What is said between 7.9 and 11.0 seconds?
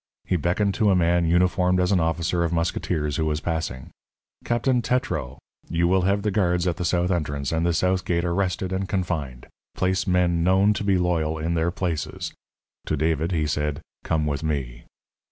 gate arrested and confined. Place men known to be